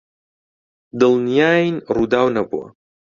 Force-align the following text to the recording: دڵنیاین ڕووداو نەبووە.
دڵنیاین 0.99 1.73
ڕووداو 1.95 2.27
نەبووە. 2.35 2.67